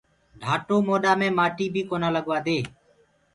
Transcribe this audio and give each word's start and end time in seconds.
ڍآٽو 0.41 0.75
موڏآ 0.87 1.11
مي 1.19 1.27
مآٽيٚ 1.37 1.73
بي 1.73 1.81
ڪونآ 1.89 2.09
لگوآ 2.15 2.39
دي۔ 2.45 2.57